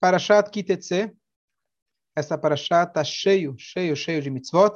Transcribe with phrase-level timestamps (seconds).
[0.00, 1.12] Parashat Kitetse.
[2.16, 4.74] Essa Parashat está cheio, cheio, cheio de mitzvot.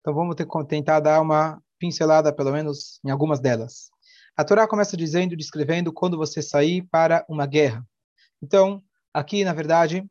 [0.00, 3.90] Então vamos ter, tentar dar uma pincelada, pelo menos, em algumas delas.
[4.36, 7.84] A Torá começa dizendo, descrevendo quando você sair para uma guerra.
[8.40, 8.82] Então,
[9.12, 10.06] aqui, na verdade,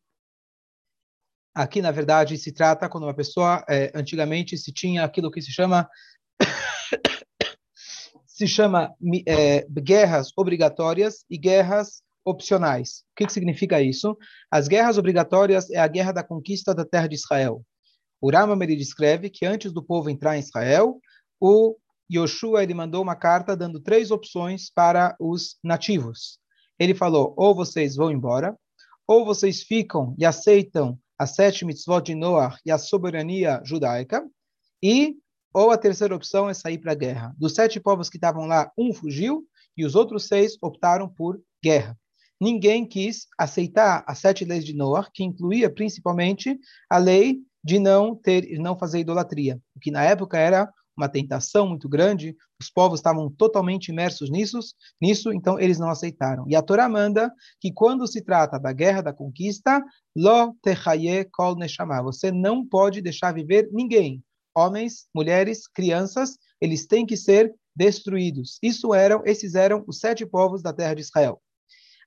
[1.56, 5.52] aqui, na verdade, se trata quando uma pessoa, é, antigamente, se tinha aquilo que se
[5.52, 5.90] chama
[8.26, 8.94] se chama
[9.28, 13.04] é, guerras obrigatórias e guerras opcionais.
[13.12, 14.18] O que, que significa isso?
[14.52, 17.64] As guerras obrigatórias é a guerra da conquista da terra de Israel.
[18.22, 21.00] O Rambam ele descreve que antes do povo entrar em Israel,
[21.40, 21.78] o
[22.12, 26.40] Yoshua ele mandou uma carta dando três opções para os nativos.
[26.78, 28.58] Ele falou: ou vocês vão embora,
[29.08, 34.26] ou vocês ficam e aceitam as sete mitzvot de Noah e a soberania judaica,
[34.82, 35.16] e
[35.54, 37.34] ou a terceira opção é sair para a guerra.
[37.38, 41.98] Dos sete povos que estavam lá, um fugiu e os outros seis optaram por guerra
[42.40, 46.58] ninguém quis aceitar as sete leis de Noah, que incluía principalmente
[46.90, 51.68] a lei de não ter, não fazer idolatria, o que na época era uma tentação
[51.68, 52.36] muito grande.
[52.60, 54.60] Os povos estavam totalmente imersos nisso,
[55.02, 56.46] nisso, então eles não aceitaram.
[56.48, 59.82] E a Torá manda que quando se trata da guerra da conquista,
[60.16, 60.54] lo
[61.32, 61.56] kol
[62.04, 64.22] você não pode deixar viver ninguém,
[64.54, 68.60] homens, mulheres, crianças, eles têm que ser destruídos.
[68.62, 71.42] Isso eram, esses eram os sete povos da terra de Israel.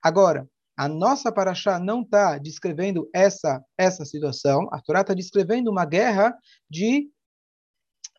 [0.03, 5.85] Agora, a nossa paraxá não está descrevendo essa, essa situação, a Torá está descrevendo uma
[5.85, 6.37] guerra
[6.69, 7.09] de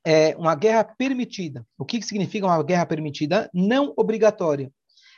[0.05, 1.65] é, uma guerra permitida.
[1.77, 3.49] O que, que significa uma guerra permitida?
[3.53, 4.71] Não obrigatória.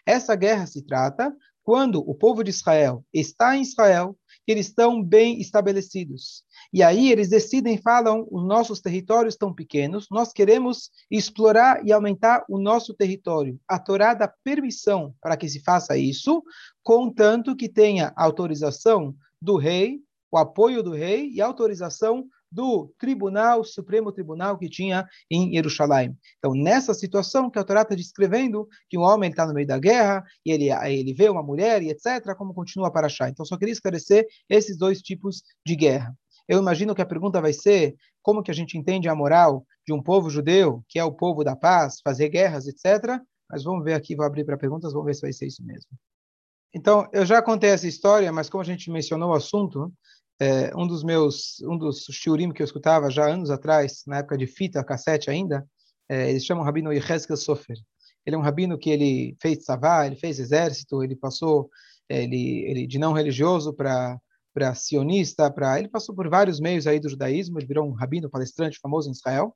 [0.06, 4.16] Essa guerra se trata quando o povo de Israel está em Israel,
[4.48, 6.44] eles estão bem estabelecidos.
[6.72, 12.46] E aí eles decidem, falam, os nossos territórios estão pequenos, nós queremos explorar e aumentar
[12.50, 13.60] o nosso território.
[13.68, 16.44] A Torá dá permissão para que se faça isso,
[16.84, 20.00] contanto que tenha autorização do rei,
[20.32, 26.18] o apoio do rei e autorização do tribunal, Supremo Tribunal que tinha em Jerusalém.
[26.38, 29.78] Então, nessa situação que a Torá está descrevendo, que um homem está no meio da
[29.78, 33.30] guerra, e ele, ele vê uma mulher, e etc., como continua para achar.
[33.30, 36.16] Então, só queria esclarecer esses dois tipos de guerra.
[36.48, 39.92] Eu imagino que a pergunta vai ser como que a gente entende a moral de
[39.94, 43.94] um povo judeu, que é o povo da paz, fazer guerras, etc., mas vamos ver
[43.94, 45.92] aqui, vou abrir para perguntas, vamos ver se vai ser isso mesmo.
[46.74, 49.94] Então, eu já contei essa história, mas como a gente mencionou o assunto,
[50.40, 54.38] é, um dos meus, um dos shiurim que eu escutava já anos atrás, na época
[54.38, 55.66] de fita, cassete ainda,
[56.10, 57.78] é, eles chamam o Rabino Yehezkel Sofer.
[58.26, 61.70] Ele é um rabino que ele fez tzavá, ele fez exército, ele passou
[62.10, 64.20] é, ele, ele de não religioso para
[64.54, 68.30] para sionista, para ele passou por vários meios aí do judaísmo, ele virou um rabino
[68.30, 69.54] palestrante famoso em Israel.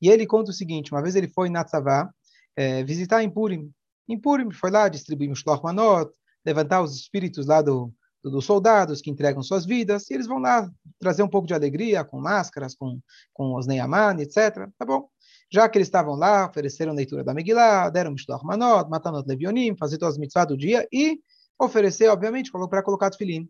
[0.00, 2.08] E ele conta o seguinte: uma vez ele foi na Tzavá
[2.56, 3.68] é, visitar em Purim.
[4.08, 6.12] Em Purim foi lá distribuir Mishloch Manot,
[6.46, 7.92] levantar os espíritos lá do,
[8.22, 10.68] dos soldados que entregam suas vidas, e eles vão lá
[10.98, 13.00] trazer um pouco de alegria com máscaras, com,
[13.32, 14.68] com os Neyaman, etc.
[14.78, 15.08] Tá bom.
[15.50, 19.96] Já que eles estavam lá, ofereceram leitura da Megillah, deram Mishloach Manot, Matanot Levionim, fazer
[19.96, 21.18] todas as mitzvahs do dia e
[21.58, 23.48] oferecer, obviamente, para colocar filim.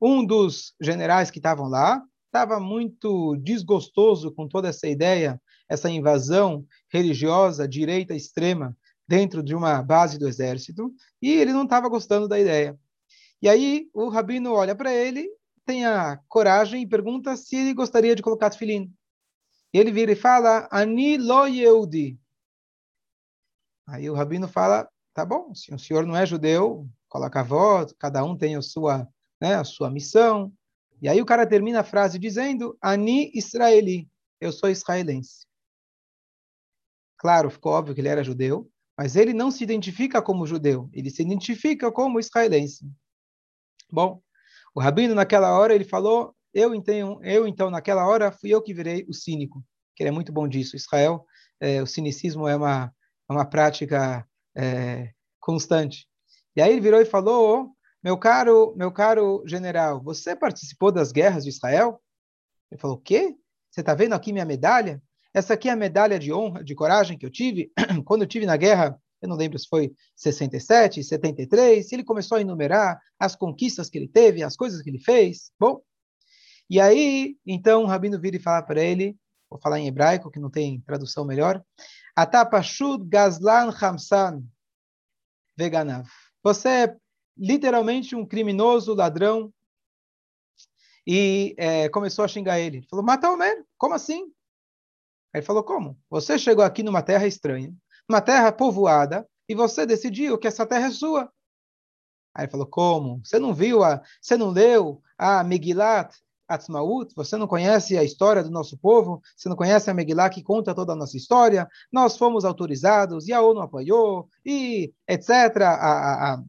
[0.00, 6.66] Um dos generais que estavam lá estava muito desgostoso com toda essa ideia, essa invasão
[6.92, 8.76] religiosa, direita extrema,
[9.06, 12.78] dentro de uma base do exército, e ele não estava gostando da ideia.
[13.44, 15.28] E aí o rabino olha para ele,
[15.66, 18.90] tem a coragem e pergunta se ele gostaria de colocar tefilim.
[19.70, 22.18] E ele vira e fala, Ani lo Yehudi.
[23.86, 27.92] Aí o rabino fala, tá bom, se o senhor não é judeu, coloca a voz,
[27.98, 29.06] cada um tem a sua,
[29.38, 30.50] né, a sua missão.
[31.02, 34.08] E aí o cara termina a frase dizendo, Ani Israeli,
[34.40, 35.46] eu sou israelense.
[37.18, 41.10] Claro, ficou óbvio que ele era judeu, mas ele não se identifica como judeu, ele
[41.10, 42.90] se identifica como israelense.
[43.90, 44.20] Bom,
[44.74, 48.74] o rabino naquela hora ele falou, eu então, eu então naquela hora fui eu que
[48.74, 49.64] virei o cínico,
[49.94, 50.76] que ele é muito bom disso.
[50.76, 51.24] Israel,
[51.60, 52.92] é, o cinicismo é uma
[53.28, 56.06] é uma prática é, constante.
[56.54, 61.44] E aí ele virou e falou, meu caro, meu caro general, você participou das guerras
[61.44, 62.00] de Israel?
[62.70, 63.34] Ele falou, o quê?
[63.70, 65.02] Você está vendo aqui minha medalha?
[65.32, 67.72] Essa aqui é a medalha de honra, de coragem que eu tive
[68.04, 72.40] quando eu tive na guerra eu não lembro se foi 67, 73, ele começou a
[72.42, 75.50] enumerar as conquistas que ele teve, as coisas que ele fez.
[75.58, 75.80] Bom,
[76.68, 79.16] e aí, então, o Rabino vira e fala para ele,
[79.48, 81.64] vou falar em hebraico, que não tem tradução melhor,
[82.14, 84.44] Atapashud Gazlan Hamsan
[85.56, 86.06] Veganav.
[86.42, 86.96] Você é
[87.36, 89.52] literalmente um criminoso, ladrão,
[91.06, 92.78] e é, começou a xingar ele.
[92.78, 94.30] Ele falou, mata o Homer, como assim?
[95.34, 95.98] Ele falou, como?
[96.10, 97.74] Você chegou aqui numa terra estranha,
[98.08, 101.32] uma terra povoada, e você decidiu que essa terra é sua.
[102.34, 103.20] Aí ele falou, como?
[103.24, 106.14] Você não viu, a, você não leu a Megilat
[106.48, 107.14] Atzmaut?
[107.14, 109.22] Você não conhece a história do nosso povo?
[109.36, 111.68] Você não conhece a Megillah que conta toda a nossa história?
[111.92, 115.30] Nós fomos autorizados e a ONU apoiou, e etc.
[115.62, 116.42] A, a,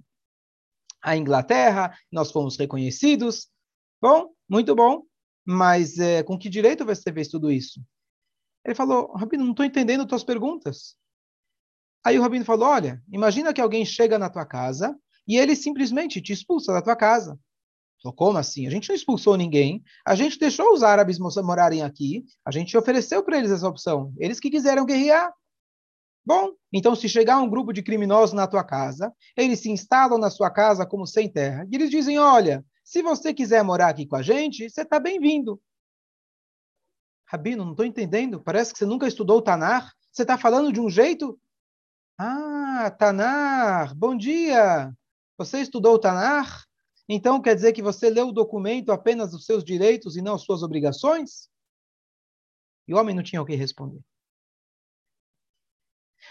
[1.02, 3.48] a Inglaterra, nós fomos reconhecidos.
[4.02, 5.04] Bom, muito bom,
[5.46, 7.82] mas é, com que direito você fez tudo isso?
[8.64, 10.98] Ele falou, Rabino, não estou entendendo tuas perguntas.
[12.06, 14.96] Aí o Rabino falou, olha, imagina que alguém chega na tua casa
[15.28, 17.40] e ele simplesmente te expulsa da tua casa.
[18.04, 18.68] Falou, como assim?
[18.68, 23.24] A gente não expulsou ninguém, a gente deixou os árabes morarem aqui, a gente ofereceu
[23.24, 24.14] para eles essa opção.
[24.20, 25.34] Eles que quiseram guerrear.
[26.24, 30.30] Bom, então se chegar um grupo de criminosos na tua casa, eles se instalam na
[30.30, 34.16] sua casa como sem terra, e eles dizem: olha, se você quiser morar aqui com
[34.16, 35.60] a gente, você está bem-vindo.
[37.26, 38.40] Rabino, não estou entendendo.
[38.40, 39.92] Parece que você nunca estudou o Tanar.
[40.12, 41.40] Você está falando de um jeito?
[42.18, 44.96] Ah, Tanar, bom dia.
[45.38, 46.66] Você estudou o Tanar?
[47.10, 50.42] Então quer dizer que você leu o documento apenas dos seus direitos e não as
[50.42, 51.50] suas obrigações?
[52.88, 54.00] E o homem não tinha o que responder.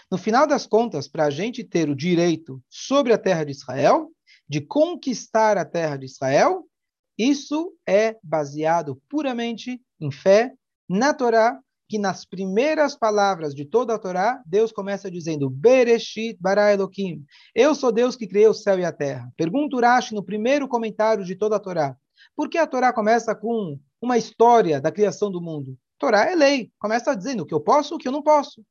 [0.09, 4.11] No final das contas, para a gente ter o direito sobre a terra de Israel,
[4.49, 6.67] de conquistar a terra de Israel,
[7.15, 10.51] isso é baseado puramente em fé
[10.89, 11.61] na Torá,
[11.95, 17.23] que nas primeiras palavras de toda a Torá, Deus começa dizendo, Bereshit bara Elohim,
[17.55, 19.31] eu sou Deus que criei o céu e a terra.
[19.37, 21.95] Pergunta Urashi no primeiro comentário de toda a Torá,
[22.35, 25.77] por que a Torá começa com uma história da criação do mundo?
[25.97, 28.61] Torá é lei, começa dizendo o que eu posso o que eu não posso.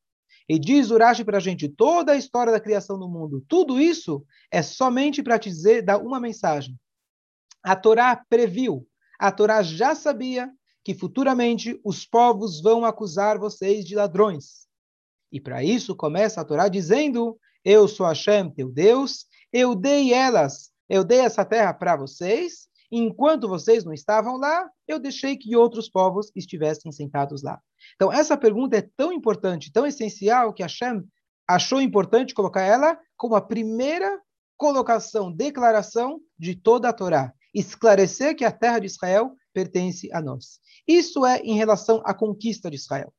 [0.47, 3.43] E diz Urashi para a gente toda a história da criação do mundo.
[3.49, 6.79] Tudo isso é somente para te dizer, dar uma mensagem.
[7.63, 8.87] A Torá previu,
[9.19, 10.53] a Torá já sabia
[10.85, 14.67] que futuramente os povos vão acusar vocês de ladrões.
[15.33, 20.71] E para isso começa a Torá dizendo: Eu sou Hashem, teu Deus, eu dei elas,
[20.89, 25.89] eu dei essa terra para vocês, enquanto vocês não estavam lá, eu deixei que outros
[25.89, 27.59] povos estivessem sentados lá.
[27.95, 31.03] Então, essa pergunta é tão importante, tão essencial, que Hashem
[31.49, 34.21] achou importante colocar ela como a primeira
[34.57, 37.33] colocação, declaração de toda a Torá.
[37.55, 40.61] Esclarecer que a terra de Israel pertence a nós.
[40.87, 43.15] Isso é em relação à conquista de Israel.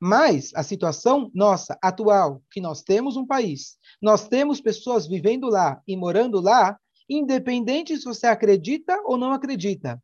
[0.00, 5.80] Mas a situação nossa atual, que nós temos um país, nós temos pessoas vivendo lá
[5.86, 6.78] e morando lá,
[7.08, 10.02] independente se você acredita ou não acredita.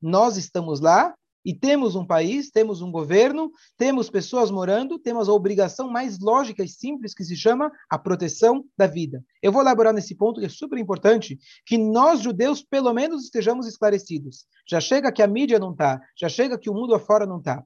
[0.00, 5.32] Nós estamos lá e temos um país, temos um governo, temos pessoas morando, temos a
[5.32, 9.24] obrigação mais lógica e simples que se chama a proteção da vida.
[9.42, 13.66] Eu vou elaborar nesse ponto que é super importante, que nós judeus pelo menos estejamos
[13.66, 14.46] esclarecidos.
[14.68, 17.64] Já chega que a mídia não está, já chega que o mundo afora não está.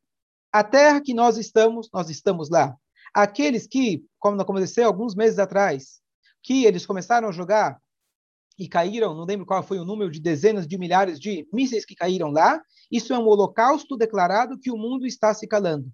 [0.52, 2.75] A terra que nós estamos, nós estamos lá.
[3.12, 6.00] Aqueles que, como aconteceu alguns meses atrás,
[6.43, 7.78] que eles começaram a jogar
[8.58, 11.94] e caíram, não lembro qual foi o número de dezenas de milhares de mísseis que
[11.94, 12.61] caíram lá,
[12.91, 15.91] isso é um holocausto declarado que o mundo está se calando.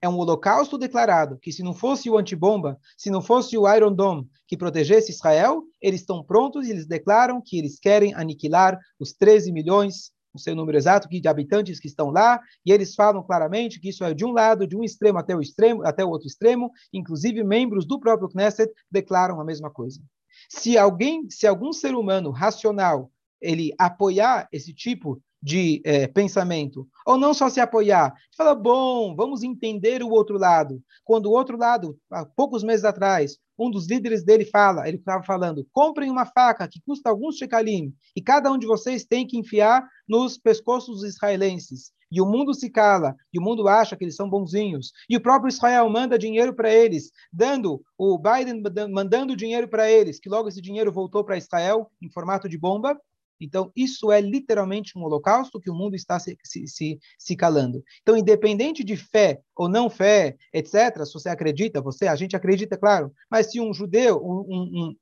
[0.00, 3.92] É um holocausto declarado que se não fosse o antibomba, se não fosse o Iron
[3.92, 9.12] Dome que protegesse Israel, eles estão prontos e eles declaram que eles querem aniquilar os
[9.12, 13.22] 13 milhões, não sei o número exato, de habitantes que estão lá, e eles falam
[13.22, 16.08] claramente que isso é de um lado, de um extremo até o extremo, até o
[16.08, 20.00] outro extremo, inclusive membros do próprio Knesset declaram a mesma coisa.
[20.48, 27.18] Se alguém, se algum ser humano racional, ele apoiar esse tipo de é, pensamento, ou
[27.18, 30.80] não só se apoiar, fala, bom, vamos entender o outro lado.
[31.04, 35.22] Quando o outro lado, há poucos meses atrás, um dos líderes dele fala, ele estava
[35.24, 39.38] falando, comprem uma faca que custa alguns shekalim, e cada um de vocês tem que
[39.38, 41.92] enfiar nos pescoços dos israelenses.
[42.10, 44.92] E o mundo se cala, e o mundo acha que eles são bonzinhos.
[45.08, 50.20] E o próprio Israel manda dinheiro para eles, dando o Biden mandando dinheiro para eles,
[50.20, 53.00] que logo esse dinheiro voltou para Israel em formato de bomba.
[53.40, 57.82] Então, isso é literalmente um holocausto que o mundo está se, se, se, se, calando.
[58.02, 62.76] Então, independente de fé ou não fé, etc., se você acredita, você, a gente acredita,
[62.76, 64.96] claro, mas se um judeu, um, um,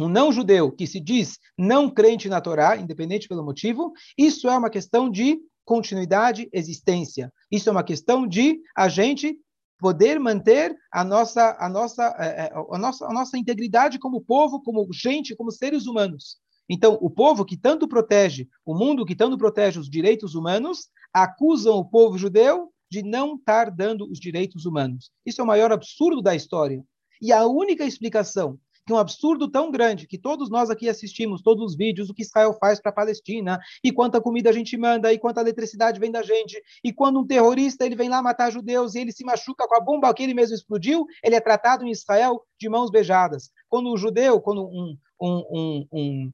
[0.00, 4.56] um não judeu que se diz não crente na Torá, independente pelo motivo, isso é
[4.56, 7.30] uma questão de continuidade, existência.
[7.50, 9.36] Isso é uma questão de a gente
[9.78, 14.60] poder manter a nossa, a nossa, é, é, a nossa, a nossa integridade como povo,
[14.62, 16.38] como gente, como seres humanos.
[16.68, 21.76] Então, o povo que tanto protege, o mundo que tanto protege os direitos humanos, acusam
[21.76, 25.10] o povo judeu de não estar dando os direitos humanos.
[25.24, 26.82] Isso é o maior absurdo da história.
[27.20, 28.58] E a única explicação
[28.88, 32.22] que um absurdo tão grande que todos nós aqui assistimos, todos os vídeos, o que
[32.22, 36.10] Israel faz para a Palestina, e quanta comida a gente manda, e quanta eletricidade vem
[36.10, 39.68] da gente, e quando um terrorista ele vem lá matar judeus e ele se machuca
[39.68, 43.50] com a bomba que ele mesmo explodiu, ele é tratado em Israel de mãos beijadas.
[43.68, 46.30] Quando o judeu, quando um, um, um, um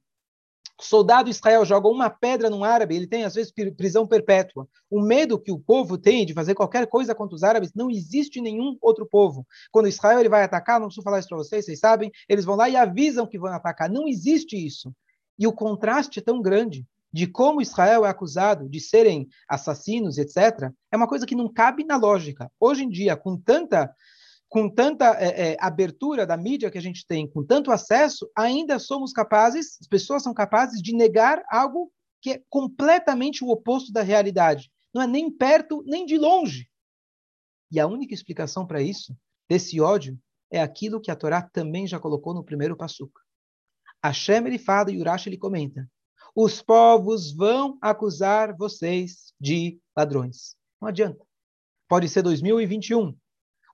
[0.79, 4.67] soldado Israel joga uma pedra num árabe, ele tem às vezes prisão perpétua.
[4.89, 8.39] O medo que o povo tem de fazer qualquer coisa contra os árabes não existe
[8.39, 9.45] em nenhum outro povo.
[9.71, 12.55] Quando Israel ele vai atacar, não preciso falar isso para vocês, vocês sabem, eles vão
[12.55, 13.89] lá e avisam que vão atacar.
[13.89, 14.93] Não existe isso.
[15.37, 20.69] E o contraste é tão grande de como Israel é acusado de serem assassinos, etc.,
[20.91, 22.51] é uma coisa que não cabe na lógica.
[22.59, 23.89] Hoje em dia, com tanta
[24.55, 28.79] com tanta é, é, abertura da mídia que a gente tem, com tanto acesso, ainda
[28.79, 34.01] somos capazes, as pessoas são capazes de negar algo que é completamente o oposto da
[34.01, 34.71] realidade.
[34.93, 36.69] Não é nem perto, nem de longe.
[37.69, 39.13] E a única explicação para isso,
[39.49, 40.17] desse ódio,
[40.49, 43.21] é aquilo que a Torá também já colocou no primeiro passuca.
[44.01, 45.85] Hashem ele fala e Urash ele comenta:
[46.33, 50.55] os povos vão acusar vocês de ladrões.
[50.81, 51.27] Não adianta.
[51.89, 53.13] Pode ser 2021,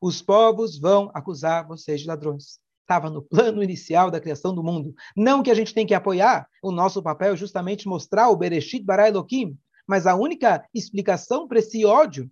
[0.02, 2.60] os povos vão acusar vocês de ladrões.
[2.82, 4.94] Estava no plano inicial da criação do mundo.
[5.16, 8.84] Não que a gente tem que apoiar, o nosso papel é justamente mostrar o Bereshit
[8.84, 12.30] bara Elohim, mas a única explicação para esse ódio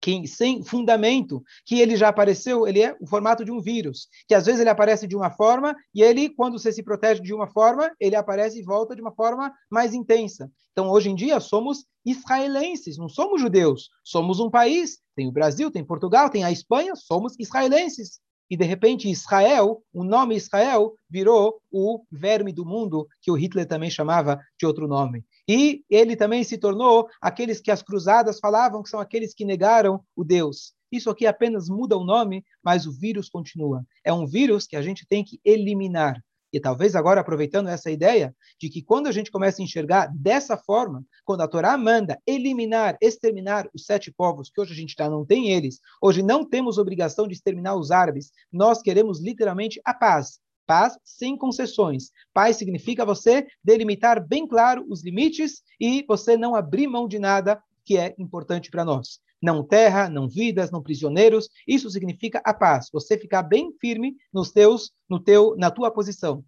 [0.00, 4.34] que sem fundamento, que ele já apareceu, ele é o formato de um vírus, que
[4.34, 7.46] às vezes ele aparece de uma forma e ele, quando você se protege de uma
[7.46, 10.50] forma, ele aparece e volta de uma forma mais intensa.
[10.72, 13.90] Então, hoje em dia, somos israelenses, não somos judeus.
[14.02, 18.64] Somos um país, tem o Brasil, tem Portugal, tem a Espanha, somos israelenses e de
[18.64, 24.40] repente Israel, o nome Israel, virou o verme do mundo, que o Hitler também chamava
[24.58, 25.24] de outro nome.
[25.52, 30.00] E ele também se tornou aqueles que as cruzadas falavam que são aqueles que negaram
[30.14, 30.74] o Deus.
[30.92, 33.84] Isso aqui apenas muda o nome, mas o vírus continua.
[34.04, 36.22] É um vírus que a gente tem que eliminar.
[36.52, 40.56] E talvez agora, aproveitando essa ideia de que quando a gente começa a enxergar dessa
[40.56, 45.10] forma, quando a Torá manda eliminar, exterminar os sete povos, que hoje a gente já
[45.10, 49.92] não tem eles, hoje não temos obrigação de exterminar os árabes, nós queremos literalmente a
[49.92, 50.38] paz.
[50.70, 52.12] Paz sem concessões.
[52.32, 57.60] Paz significa você delimitar bem claro os limites e você não abrir mão de nada
[57.84, 61.48] que é importante para nós não terra, não vidas, não prisioneiros.
[61.66, 62.88] Isso significa a paz.
[62.92, 66.44] Você ficar bem firme nos teus, no teu, na tua posição.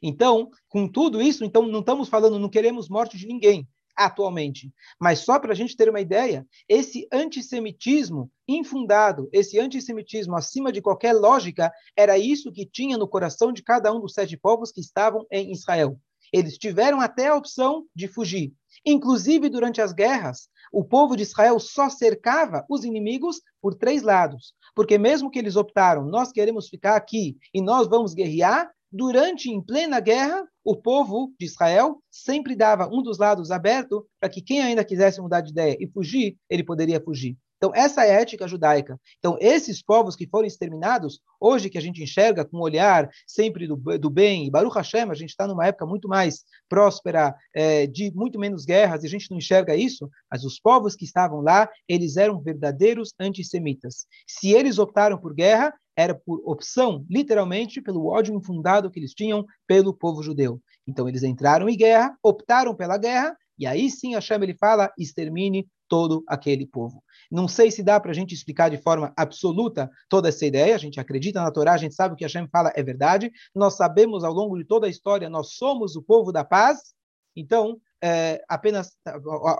[0.00, 4.72] Então, com tudo isso, então não estamos falando, não queremos morte de ninguém atualmente.
[5.00, 10.82] Mas só para a gente ter uma ideia, esse antissemitismo infundado, esse antissemitismo acima de
[10.82, 14.80] qualquer lógica, era isso que tinha no coração de cada um dos sete povos que
[14.80, 15.98] estavam em Israel.
[16.32, 18.52] Eles tiveram até a opção de fugir.
[18.84, 24.54] Inclusive, durante as guerras, o povo de Israel só cercava os inimigos por três lados.
[24.74, 29.62] Porque mesmo que eles optaram, nós queremos ficar aqui e nós vamos guerrear, durante, em
[29.62, 34.62] plena guerra, o povo de Israel sempre dava um dos lados aberto para que quem
[34.62, 37.36] ainda quisesse mudar de ideia e fugir, ele poderia fugir.
[37.56, 39.00] Então, essa é a ética judaica.
[39.18, 43.66] Então, esses povos que foram exterminados, hoje que a gente enxerga com um olhar sempre
[43.66, 47.86] do, do bem, e Baruch Hashem, a gente está numa época muito mais próspera, é,
[47.86, 51.40] de muito menos guerras, e a gente não enxerga isso, mas os povos que estavam
[51.40, 54.06] lá, eles eram verdadeiros antissemitas.
[54.26, 59.46] Se eles optaram por guerra, era por opção, literalmente, pelo ódio infundado que eles tinham
[59.66, 60.60] pelo povo judeu.
[60.86, 65.66] Então, eles entraram em guerra, optaram pela guerra, e aí sim Hashem ele fala, extermine
[65.88, 67.02] todo aquele povo.
[67.30, 70.74] Não sei se dá para a gente explicar de forma absoluta toda essa ideia.
[70.74, 73.30] A gente acredita na Torá, a gente sabe o que Hashem fala é verdade.
[73.54, 76.94] Nós sabemos ao longo de toda a história, nós somos o povo da paz.
[77.34, 78.92] Então, é, apenas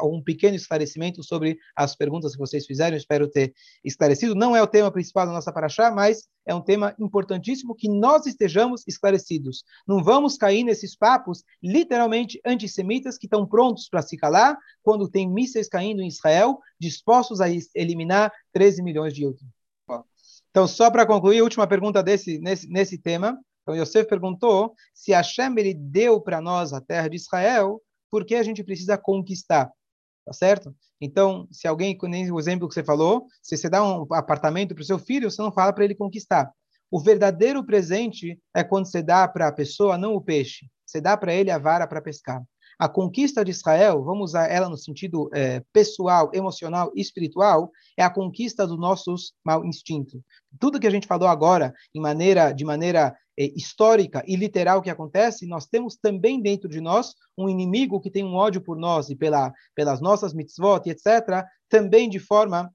[0.04, 3.52] um pequeno esclarecimento sobre as perguntas que vocês fizeram, espero ter
[3.84, 4.36] esclarecido.
[4.36, 8.24] Não é o tema principal da nossa paraxá, mas é um tema importantíssimo que nós
[8.24, 9.64] estejamos esclarecidos.
[9.86, 15.28] Não vamos cair nesses papos literalmente antissemitas que estão prontos para se calar quando tem
[15.28, 19.42] mísseis caindo em Israel, dispostos a eliminar 13 milhões de judeus.
[20.50, 23.36] Então, só para concluir, a última pergunta desse, nesse, nesse tema.
[23.62, 28.42] Então, Yosef perguntou se Hashem ele deu para nós a terra de Israel porque a
[28.42, 29.70] gente precisa conquistar,
[30.24, 30.74] tá certo?
[31.00, 34.82] Então, se alguém, nem o exemplo que você falou, se você dá um apartamento para
[34.82, 36.50] o seu filho, você não fala para ele conquistar.
[36.90, 41.16] O verdadeiro presente é quando você dá para a pessoa não o peixe, você dá
[41.16, 42.42] para ele a vara para pescar.
[42.78, 48.02] A conquista de Israel, vamos usar ela no sentido é, pessoal, emocional e espiritual, é
[48.02, 50.20] a conquista dos nossos mau instintos.
[50.60, 55.66] Tudo que a gente falou agora, maneira, de maneira histórica e literal que acontece, nós
[55.66, 59.52] temos também dentro de nós um inimigo que tem um ódio por nós e pela,
[59.74, 62.70] pelas nossas mitzvot etc., também de forma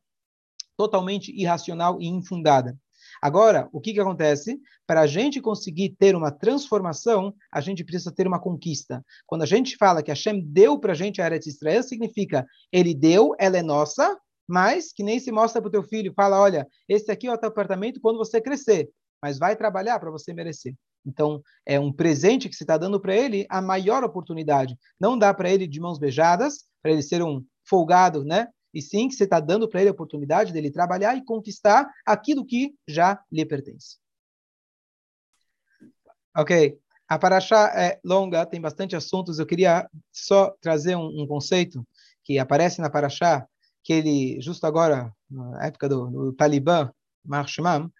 [0.77, 2.77] totalmente irracional e infundada.
[3.21, 4.59] Agora, o que, que acontece?
[4.87, 9.03] Para a gente conseguir ter uma transformação, a gente precisa ter uma conquista.
[9.25, 12.93] Quando a gente fala que Hashem deu para a gente a Eretz Israel, significa ele
[12.93, 16.67] deu, ela é nossa, mas que nem se mostra para o teu filho, fala, olha,
[16.87, 18.89] esse aqui é o teu apartamento quando você crescer,
[19.21, 20.75] mas vai trabalhar para você merecer.
[21.05, 24.77] Então, é um presente que você está dando para ele, a maior oportunidade.
[24.99, 28.47] Não dá para ele de mãos beijadas, para ele ser um folgado, né?
[28.73, 32.45] E sim que você está dando para ele a oportunidade dele trabalhar e conquistar aquilo
[32.45, 33.97] que já lhe pertence.
[36.35, 36.79] Ok.
[37.07, 39.37] A Paraxá é longa, tem bastante assuntos.
[39.37, 41.85] Eu queria só trazer um, um conceito
[42.23, 43.45] que aparece na Paraxá,
[43.83, 46.89] que ele, justo agora, na época do, do Talibã,
[47.25, 47.91] Marshman,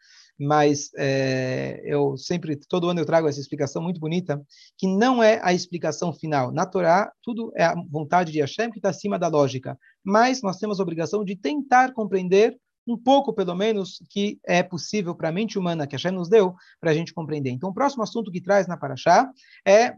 [0.41, 4.41] mas é, eu sempre, todo ano eu trago essa explicação muito bonita,
[4.75, 6.51] que não é a explicação final.
[6.51, 10.57] Na Torá, tudo é a vontade de Hashem que está acima da lógica, mas nós
[10.57, 12.57] temos a obrigação de tentar compreender
[12.87, 16.55] um pouco, pelo menos, que é possível para a mente humana que Hashem nos deu,
[16.79, 17.51] para a gente compreender.
[17.51, 19.29] Então, o próximo assunto que traz na Paraxá
[19.63, 19.93] é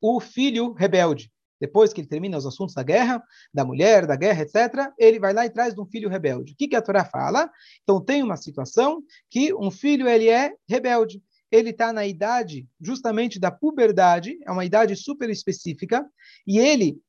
[0.00, 1.30] o filho rebelde.
[1.62, 3.22] Depois que ele termina os assuntos da guerra,
[3.54, 6.54] da mulher, da guerra, etc., ele vai lá e traz um filho rebelde.
[6.54, 7.48] O que, que a Torá fala?
[7.84, 9.00] Então, tem uma situação
[9.30, 11.22] que um filho ele é rebelde.
[11.52, 16.04] Ele está na idade justamente da puberdade, é uma idade super específica,
[16.44, 17.00] e ele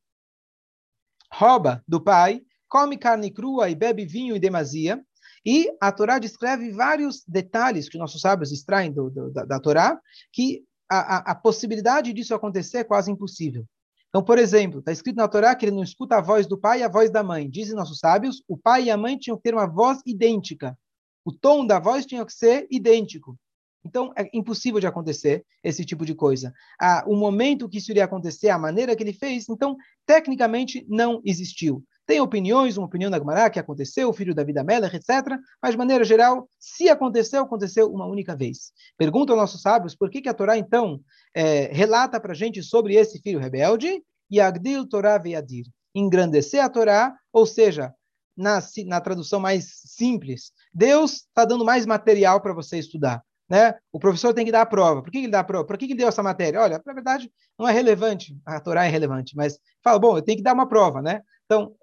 [1.32, 5.04] rouba do pai, come carne crua e bebe vinho em demasia.
[5.44, 10.00] E a Torá descreve vários detalhes que nossos sábios extraem do, do, da, da Torá,
[10.32, 13.66] que a, a, a possibilidade disso acontecer é quase impossível.
[14.14, 16.82] Então, por exemplo, está escrito na Torá que ele não escuta a voz do pai
[16.82, 17.50] e a voz da mãe.
[17.50, 20.78] Dizem nossos sábios, o pai e a mãe tinham que ter uma voz idêntica.
[21.26, 23.36] O tom da voz tinha que ser idêntico.
[23.84, 26.54] Então, é impossível de acontecer esse tipo de coisa.
[26.80, 31.20] Ah, o momento que isso iria acontecer, a maneira que ele fez, então, tecnicamente, não
[31.26, 31.84] existiu.
[32.06, 35.40] Tem opiniões, uma opinião da Gemara que aconteceu, o filho da vida Melech, etc.
[35.62, 38.74] Mas, de maneira geral, se aconteceu, aconteceu uma única vez.
[38.98, 41.00] Pergunta aos nossos sábios por que, que a Torá, então,
[41.34, 45.66] é, relata para a gente sobre esse filho rebelde, e Agdil Torá Veadir.
[45.94, 47.94] Engrandecer a Torá, ou seja,
[48.36, 53.24] na, na tradução mais simples, Deus está dando mais material para você estudar.
[53.48, 53.76] Né?
[53.92, 55.04] O professor tem que dar a prova.
[55.04, 55.66] Por que ele dá a prova?
[55.66, 56.62] Por que ele deu essa matéria?
[56.62, 58.36] Olha, na verdade, não é relevante.
[58.46, 61.22] A Torá é relevante, mas fala, bom, eu tenho que dar uma prova, né?
[61.46, 61.76] Então,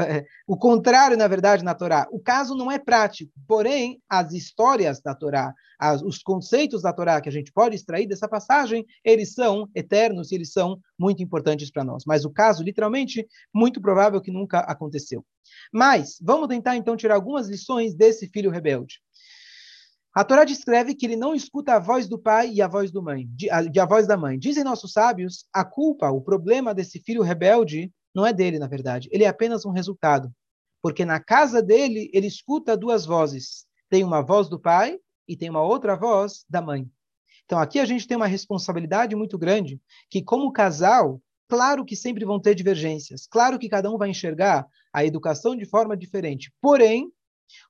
[0.00, 2.06] é, o contrário, na verdade, na Torá.
[2.10, 7.20] O caso não é prático, porém, as histórias da Torá, as, os conceitos da Torá
[7.20, 11.70] que a gente pode extrair dessa passagem, eles são eternos e eles são muito importantes
[11.70, 12.04] para nós.
[12.06, 15.24] Mas o caso, literalmente, muito provável que nunca aconteceu.
[15.72, 19.00] Mas, vamos tentar então tirar algumas lições desse filho rebelde.
[20.14, 23.28] A Torá descreve que ele não escuta a voz do pai e a voz mãe,
[23.50, 24.38] a, a voz da mãe.
[24.38, 29.08] Dizem nossos sábios, a culpa, o problema desse filho rebelde não é dele, na verdade.
[29.12, 30.32] Ele é apenas um resultado.
[30.82, 33.66] Porque na casa dele, ele escuta duas vozes.
[33.88, 36.88] Tem uma voz do pai e tem uma outra voz da mãe.
[37.44, 42.24] Então aqui a gente tem uma responsabilidade muito grande, que como casal, claro que sempre
[42.24, 43.26] vão ter divergências.
[43.26, 46.52] Claro que cada um vai enxergar a educação de forma diferente.
[46.60, 47.10] Porém,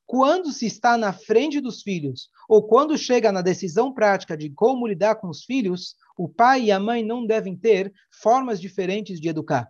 [0.06, 4.86] quando se está na frente dos filhos, ou quando chega na decisão prática de como
[4.86, 9.28] lidar com os filhos, o pai e a mãe não devem ter formas diferentes de
[9.28, 9.68] educar.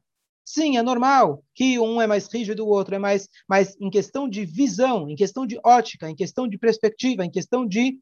[0.53, 4.29] Sim, é normal que um é mais rígido, o outro é mais, mas em questão
[4.29, 8.01] de visão, em questão de ótica, em questão de perspectiva, em questão de,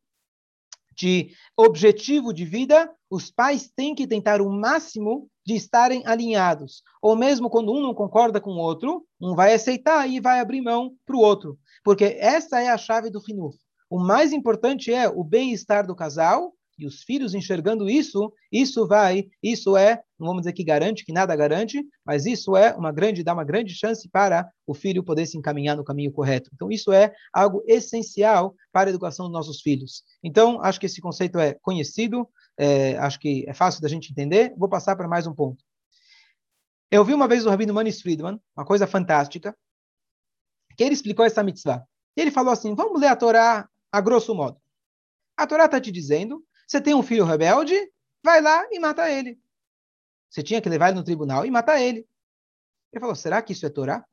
[0.97, 6.83] de objetivo de vida, os pais têm que tentar o máximo de estarem alinhados.
[7.03, 10.63] Ou mesmo quando um não concorda com o outro, um vai aceitar e vai abrir
[10.63, 11.59] mão para o outro.
[11.85, 13.59] Porque essa é a chave do Rinuf.
[13.91, 19.29] O mais importante é o bem-estar do casal e os filhos enxergando isso, isso vai,
[19.43, 23.25] isso é, não vamos dizer que garante, que nada garante, mas isso é uma grande,
[23.25, 26.51] dá uma grande chance para o filho poder se encaminhar no caminho correto.
[26.55, 30.05] Então, isso é algo essencial para a educação dos nossos filhos.
[30.23, 34.55] Então, acho que esse conceito é conhecido, é, acho que é fácil da gente entender.
[34.57, 35.65] Vou passar para mais um ponto.
[36.91, 39.55] Eu vi uma vez o Rabino Manis Friedman, uma coisa fantástica,
[40.77, 41.85] que ele explicou essa mitzvah.
[42.17, 44.59] Ele falou assim: vamos ler a Torá a grosso modo.
[45.37, 47.75] A Torá está te dizendo você tem um filho rebelde,
[48.23, 49.41] vai lá e mata ele.
[50.29, 52.07] Você tinha que levar ele no tribunal e matar ele.
[52.93, 54.05] Ele falou: será que isso é Torá?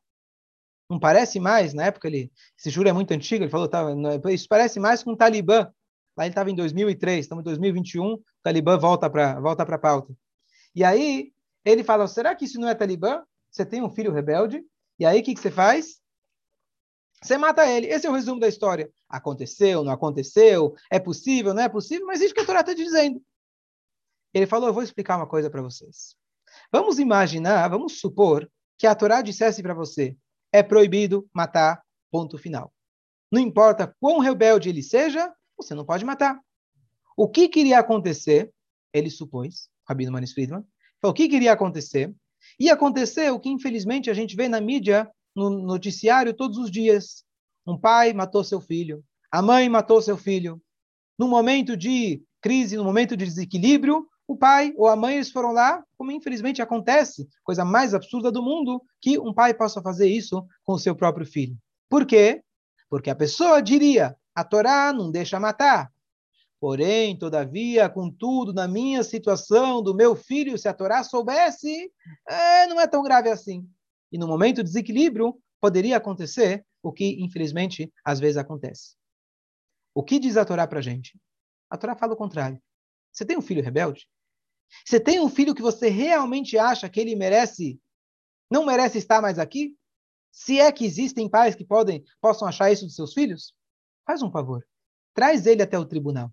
[0.89, 3.83] Não parece mais, na época ele, esse juro é muito antigo, ele falou, tá,
[4.31, 5.67] isso parece mais com o Talibã.
[6.15, 10.15] Lá ele estava em 2003, estamos em 2021, o Talibã volta para volta a pauta.
[10.75, 11.33] E aí
[11.65, 13.23] ele fala, será que isso não é Talibã?
[13.49, 14.63] Você tem um filho rebelde,
[14.99, 15.99] e aí o que, que você faz?
[17.25, 17.87] Você mata ele.
[17.87, 18.87] Esse é o resumo da história.
[19.09, 23.19] Aconteceu, não aconteceu, é possível, não é possível, mas isso que a Torá está dizendo.
[24.31, 26.15] Ele falou: Eu vou explicar uma coisa para vocês.
[26.71, 30.15] Vamos imaginar, vamos supor que a Torá dissesse para você:
[30.51, 32.71] é proibido matar, ponto final.
[33.31, 36.39] Não importa quão rebelde ele seja, você não pode matar.
[37.17, 38.53] O que queria acontecer?
[38.93, 40.63] Ele supôs, Rabino Manis Friedman,
[41.03, 42.13] o que queria acontecer?
[42.59, 47.23] Ia acontecer o que infelizmente a gente vê na mídia no noticiário todos os dias.
[47.67, 50.61] Um pai matou seu filho, a mãe matou seu filho.
[51.17, 55.51] no momento de crise, no momento de desequilíbrio, o pai ou a mãe eles foram
[55.51, 60.45] lá, como infelizmente acontece, coisa mais absurda do mundo, que um pai possa fazer isso
[60.63, 61.57] com o seu próprio filho.
[61.89, 62.43] Por quê?
[62.89, 65.91] Porque a pessoa diria: a Torá não deixa matar.
[66.59, 71.91] Porém, todavia, contudo, na minha situação do meu filho, se a Torá soubesse,
[72.27, 73.67] é, não é tão grave assim.
[74.15, 78.95] E no momento de desequilíbrio, poderia acontecer o que, infelizmente, às vezes acontece.
[79.93, 81.19] O que diz a Torá para a gente?
[81.69, 82.57] A Torá fala o contrário.
[83.11, 84.07] Você tem um filho rebelde?
[84.85, 87.77] Você tem um filho que você realmente acha que ele merece,
[88.49, 89.75] não merece estar mais aqui?
[90.31, 93.53] Se é que existem pais que podem, possam achar isso dos seus filhos,
[94.05, 94.65] faz um favor.
[95.13, 96.31] Traz ele até o tribunal.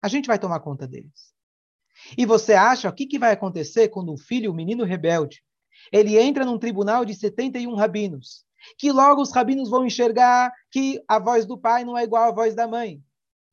[0.00, 1.34] A gente vai tomar conta deles.
[2.16, 5.42] E você acha o que, que vai acontecer quando um filho, um menino rebelde,
[5.92, 8.44] ele entra num tribunal de 71 rabinos,
[8.78, 12.32] que logo os rabinos vão enxergar que a voz do pai não é igual à
[12.32, 13.02] voz da mãe,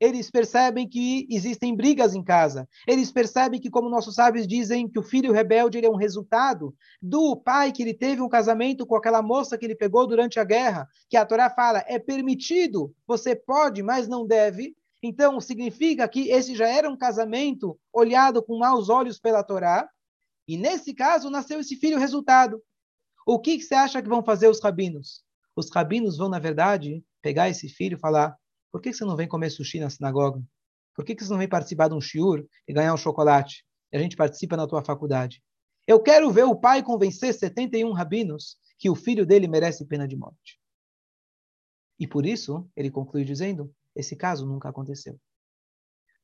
[0.04, 2.68] eles percebem que existem brigas em casa.
[2.86, 7.38] Eles percebem que, como nossos sábios dizem, que o filho rebelde é um resultado do
[7.38, 10.90] pai que ele teve um casamento com aquela moça que ele pegou durante a guerra,
[11.10, 14.76] que a Torá fala é permitido, você pode, mas não deve.
[15.02, 19.88] Então, significa que esse já era um casamento olhado com maus olhos pela Torá.
[20.48, 22.62] E nesse caso, nasceu esse filho resultado.
[23.26, 25.24] O que, que você acha que vão fazer os rabinos?
[25.56, 28.38] Os rabinos vão, na verdade, pegar esse filho e falar:
[28.72, 30.44] por que você não vem comer sushi na sinagoga?
[30.94, 33.66] Por que você não vem participar de um shiur e ganhar um chocolate?
[33.92, 35.42] E a gente participa na tua faculdade.
[35.88, 40.16] Eu quero ver o pai convencer 71 rabinos que o filho dele merece pena de
[40.16, 40.60] morte.
[42.00, 45.20] E por isso, ele conclui dizendo, esse caso nunca aconteceu.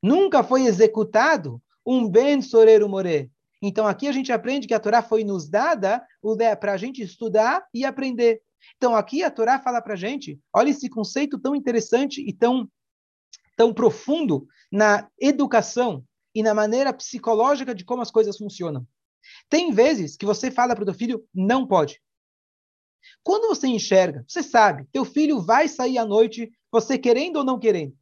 [0.02, 3.30] Nunca foi executado um ben soreiro more.
[3.62, 6.04] Então aqui a gente aprende que a Torá foi nos dada
[6.58, 8.42] para a gente estudar e aprender.
[8.76, 12.70] Então, aqui a Torá fala para a gente, olha esse conceito tão interessante e tão,
[13.56, 18.86] tão profundo na educação e na maneira psicológica de como as coisas funcionam.
[19.48, 22.00] Tem vezes que você fala para o teu filho, não pode.
[23.22, 27.58] Quando você enxerga, você sabe, teu filho vai sair à noite, você querendo ou não
[27.58, 27.96] querendo.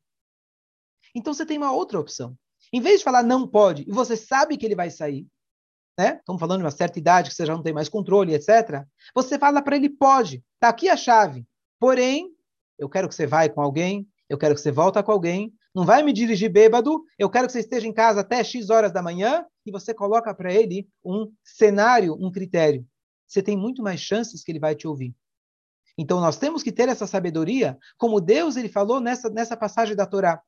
[1.15, 2.37] Então você tem uma outra opção.
[2.73, 5.27] Em vez de falar não pode, e você sabe que ele vai sair,
[5.99, 6.19] né?
[6.21, 8.85] Estamos falando de uma certa idade que você já não tem mais controle, etc.
[9.13, 11.45] Você fala para ele, pode, tá aqui a chave.
[11.81, 12.31] Porém,
[12.79, 15.85] eu quero que você vá com alguém, eu quero que você volta com alguém, não
[15.85, 19.03] vai me dirigir bêbado, eu quero que você esteja em casa até X horas da
[19.03, 22.87] manhã, e você coloca para ele um cenário, um critério.
[23.27, 25.15] Você tem muito mais chances que ele vai te ouvir.
[25.99, 30.07] Então nós temos que ter essa sabedoria, como Deus ele falou nessa, nessa passagem da
[30.07, 30.41] Torá.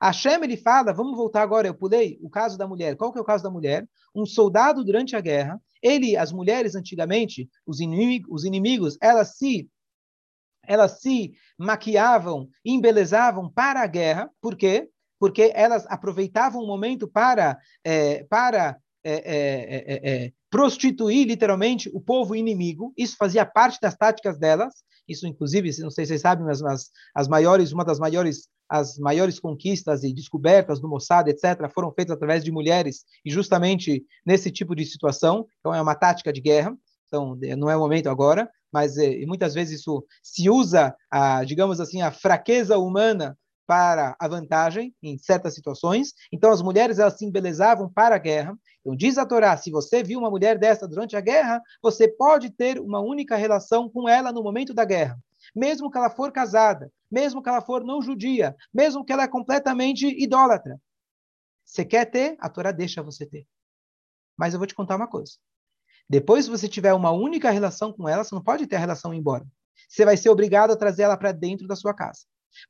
[0.00, 2.96] Hashem, ele fala, vamos voltar agora, eu pulei o caso da mulher.
[2.96, 3.88] Qual que é o caso da mulher?
[4.14, 9.68] Um soldado durante a guerra, ele, as mulheres antigamente, os inimigos, os inimigos elas se
[10.68, 14.28] elas se maquiavam, embelezavam para a guerra.
[14.40, 14.88] Por quê?
[15.18, 22.34] Porque elas aproveitavam o momento para, é, para é, é, é, prostituir literalmente o povo
[22.34, 22.92] inimigo.
[22.96, 24.74] Isso fazia parte das táticas delas.
[25.06, 28.98] Isso, inclusive, não sei se vocês sabem, mas as, as maiores, uma das maiores as
[28.98, 34.50] maiores conquistas e descobertas do Mossad, etc., foram feitas através de mulheres e justamente nesse
[34.50, 35.46] tipo de situação.
[35.60, 36.76] Então, é uma tática de guerra.
[37.06, 41.80] Então, não é o momento agora, mas é, muitas vezes isso se usa, a, digamos
[41.80, 46.12] assim, a fraqueza humana para a vantagem em certas situações.
[46.32, 48.56] Então, as mulheres elas se embelezavam para a guerra.
[48.80, 52.50] Então, diz a Torá: se você viu uma mulher dessa durante a guerra, você pode
[52.50, 55.18] ter uma única relação com ela no momento da guerra
[55.56, 59.28] mesmo que ela for casada, mesmo que ela for não judia, mesmo que ela é
[59.28, 60.78] completamente idólatra.
[61.64, 62.36] Você quer ter?
[62.38, 63.46] A Torá deixa você ter.
[64.36, 65.32] Mas eu vou te contar uma coisa.
[66.08, 69.14] Depois, se você tiver uma única relação com ela, você não pode ter a relação
[69.14, 69.44] embora.
[69.88, 72.20] Você vai ser obrigado a trazer ela para dentro da sua casa.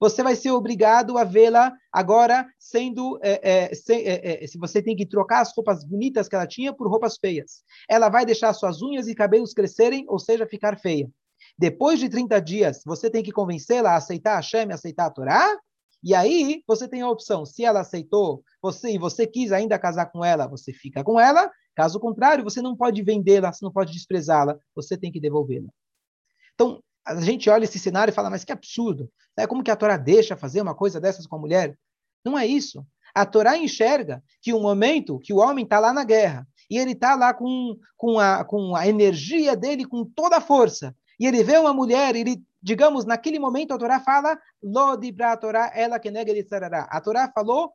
[0.00, 3.18] Você vai ser obrigado a vê-la agora sendo.
[3.22, 6.46] É, é, se, é, é, se você tem que trocar as roupas bonitas que ela
[6.46, 7.62] tinha por roupas feias.
[7.88, 11.08] Ela vai deixar suas unhas e cabelos crescerem, ou seja, ficar feia.
[11.58, 15.58] Depois de 30 dias, você tem que convencê-la a aceitar a Hashem, aceitar a Torá.
[16.02, 17.46] E aí, você tem a opção.
[17.46, 21.50] Se ela aceitou você e você quis ainda casar com ela, você fica com ela.
[21.74, 25.68] Caso contrário, você não pode vendê-la, você não pode desprezá-la, você tem que devolvê-la.
[26.54, 29.10] Então, a gente olha esse cenário e fala, mas que absurdo.
[29.36, 31.78] É como que a Torá deixa fazer uma coisa dessas com a mulher?
[32.24, 32.84] Não é isso.
[33.14, 36.92] A Torá enxerga que o momento que o homem está lá na guerra, e ele
[36.92, 41.42] está lá com, com, a, com a energia dele, com toda a força, e ele
[41.42, 45.98] vê uma mulher, ele, digamos, naquele momento a Torá fala, Lo dibra a Torá, ela
[45.98, 46.88] que nega Yetzerará.
[46.90, 47.72] A Torá falou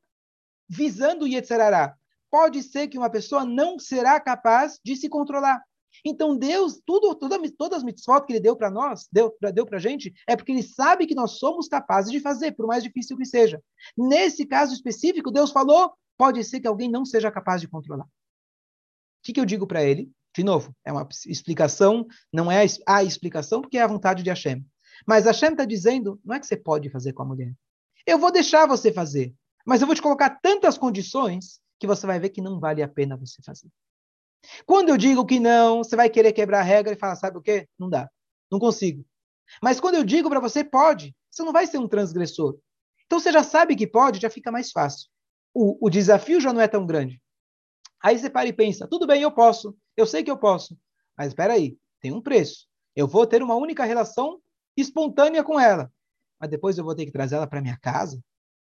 [0.69, 1.95] visando Yetzerará.
[2.29, 5.61] Pode ser que uma pessoa não será capaz de se controlar.
[6.05, 9.77] Então Deus, tudo, toda, todas as mitzvot que ele deu para nós, deu, deu para
[9.77, 13.17] a gente, é porque ele sabe que nós somos capazes de fazer, por mais difícil
[13.17, 13.61] que seja.
[13.97, 18.05] Nesse caso específico, Deus falou, pode ser que alguém não seja capaz de controlar.
[18.05, 18.09] O
[19.23, 20.09] que, que eu digo para ele?
[20.35, 24.65] De novo, é uma explicação, não é a explicação, porque é a vontade de Hashem.
[25.05, 27.53] Mas Hashem está dizendo, não é que você pode fazer com a mulher.
[28.05, 29.33] Eu vou deixar você fazer,
[29.65, 32.87] mas eu vou te colocar tantas condições que você vai ver que não vale a
[32.87, 33.67] pena você fazer.
[34.65, 37.41] Quando eu digo que não, você vai querer quebrar a regra e falar, sabe o
[37.41, 37.67] quê?
[37.77, 38.09] Não dá,
[38.51, 39.05] não consigo.
[39.61, 42.57] Mas quando eu digo para você, pode, você não vai ser um transgressor.
[43.05, 45.09] Então você já sabe que pode, já fica mais fácil.
[45.53, 47.21] O, o desafio já não é tão grande.
[48.03, 50.77] Aí você para e pensa, tudo bem, eu posso, eu sei que eu posso,
[51.17, 52.67] mas espera aí, tem um preço.
[52.95, 54.39] Eu vou ter uma única relação
[54.75, 55.91] espontânea com ela,
[56.39, 58.21] mas depois eu vou ter que trazer ela para minha casa,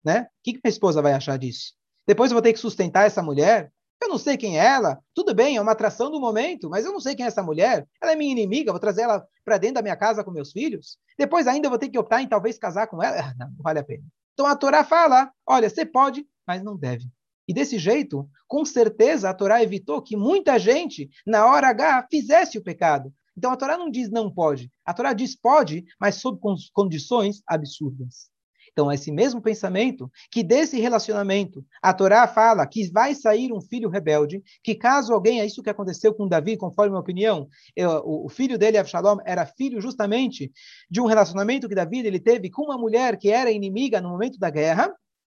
[0.04, 0.24] né?
[0.24, 1.74] O que, que minha esposa vai achar disso?
[2.06, 3.72] Depois eu vou ter que sustentar essa mulher,
[4.04, 5.00] eu não sei quem é ela.
[5.16, 7.88] Tudo bem, é uma atração do momento, mas eu não sei quem é essa mulher.
[8.02, 10.98] Ela é minha inimiga, vou trazer ela para dentro da minha casa com meus filhos.
[11.18, 13.34] Depois ainda vou ter que optar em talvez casar com ela.
[13.40, 14.04] Não, não vale a pena.
[14.34, 17.06] Então a Torá fala: olha, você pode, mas não deve.
[17.47, 22.58] E desse jeito, com certeza, a Torá evitou que muita gente, na hora H, fizesse
[22.58, 23.13] o pecado.
[23.38, 24.71] Então a Torá não diz não pode.
[24.86, 26.39] A Torá diz pode, mas sob
[26.73, 28.32] condições absurdas.
[28.73, 33.88] Então, esse mesmo pensamento, que desse relacionamento, a Torá fala que vai sair um filho
[33.88, 38.01] rebelde, que caso alguém, é isso que aconteceu com Davi, conforme a minha opinião, eu,
[38.03, 40.51] o, filho dele, Absalom, era filho justamente
[40.89, 44.39] de um relacionamento que Davi ele teve com uma mulher que era inimiga no momento
[44.39, 44.91] da guerra,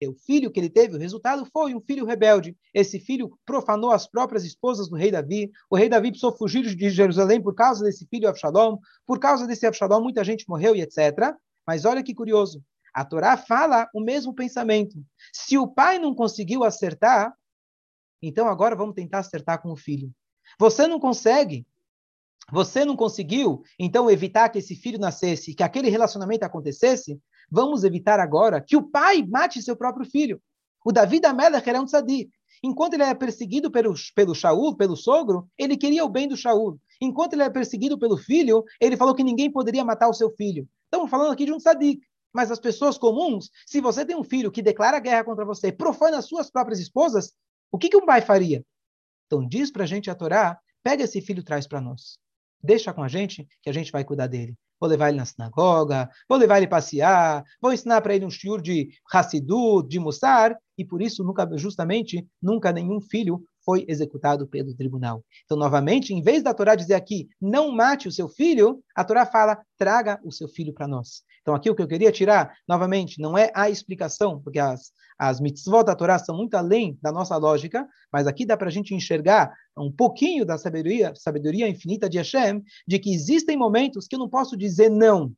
[0.05, 2.57] o filho que ele teve, o resultado foi um filho rebelde.
[2.75, 5.51] Esse filho profanou as próprias esposas do rei Davi.
[5.71, 8.79] O rei Davi precisou fugir de Jerusalém por causa desse filho Absalom.
[9.07, 11.35] Por causa desse Absalom, muita gente morreu e etc.
[11.67, 12.63] Mas olha que curioso.
[12.93, 15.03] A Torá fala o mesmo pensamento.
[15.33, 17.33] Se o pai não conseguiu acertar,
[18.21, 20.13] então agora vamos tentar acertar com o filho.
[20.59, 21.67] Você não consegue,
[22.51, 28.21] você não conseguiu, então evitar que esse filho nascesse, que aquele relacionamento acontecesse, vamos evitar
[28.21, 30.41] agora que o pai mate seu próprio filho.
[30.85, 32.31] O Davi da Melech era um tzadik.
[32.63, 36.79] Enquanto ele era perseguido pelo, pelo Shaul, pelo sogro, ele queria o bem do Shaul.
[37.01, 40.69] Enquanto ele era perseguido pelo filho, ele falou que ninguém poderia matar o seu filho.
[40.85, 42.01] Estamos falando aqui de um tzadik.
[42.33, 46.19] Mas as pessoas comuns, se você tem um filho que declara guerra contra você, profana
[46.19, 47.33] as suas próprias esposas,
[47.71, 48.65] o que, que um pai faria?
[49.27, 52.19] Então diz para a gente a Torá, pega esse filho e traz para nós.
[52.63, 54.55] Deixa com a gente, que a gente vai cuidar dele.
[54.81, 58.61] Vou levar ele na sinagoga, vou levar ele passear, vou ensinar para ele um shiur
[58.61, 64.75] de Hassidut, de Mussar, e por isso, nunca, justamente, nunca nenhum filho foi executado pelo
[64.75, 65.25] tribunal.
[65.45, 69.27] Então, novamente, em vez da Torá dizer aqui, não mate o seu filho, a Torá
[69.27, 71.23] fala, traga o seu filho para nós.
[71.41, 75.41] Então, aqui o que eu queria tirar, novamente, não é a explicação, porque as, as
[75.41, 78.95] mitzvot da Torá são muito além da nossa lógica, mas aqui dá para a gente
[78.95, 84.21] enxergar um pouquinho da sabedoria, sabedoria infinita de Hashem, de que existem momentos que eu
[84.21, 85.33] não posso dizer não.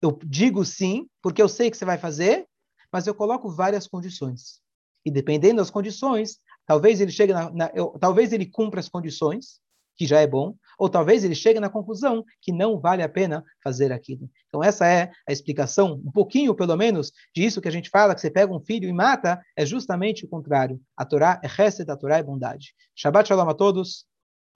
[0.00, 2.46] Eu digo sim, porque eu sei que você vai fazer,
[2.92, 4.60] mas eu coloco várias condições.
[5.04, 9.58] E dependendo das condições, Talvez ele chegue na, na eu, talvez ele cumpra as condições,
[9.98, 13.44] que já é bom, ou talvez ele chegue na conclusão que não vale a pena
[13.62, 14.30] fazer aquilo.
[14.46, 18.20] Então essa é a explicação, um pouquinho pelo menos, disso que a gente fala, que
[18.20, 20.80] você pega um filho e mata, é justamente o contrário.
[20.96, 22.74] A Torá é reset, a Torá é bondade.
[22.94, 24.06] Shabbat shalom a todos.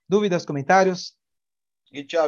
[0.07, 1.13] Dúvidas, comentários?
[1.91, 2.21] E tchau.